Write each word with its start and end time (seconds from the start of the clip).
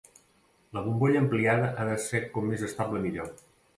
La 0.77 0.81
bombolla 0.85 1.21
ampliada 1.25 1.67
ha 1.75 1.85
de 1.91 1.99
ser 2.09 2.23
com 2.39 2.49
més 2.53 2.65
estable 2.69 3.03
millor. 3.05 3.31